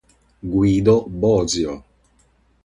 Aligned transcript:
Guido 0.41 1.05
Bosio 1.05 1.85